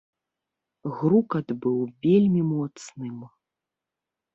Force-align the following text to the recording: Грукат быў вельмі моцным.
Грукат 1.01 1.47
быў 1.67 1.77
вельмі 2.09 2.41
моцным. 2.51 3.25